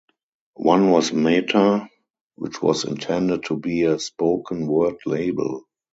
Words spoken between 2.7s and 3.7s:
intended to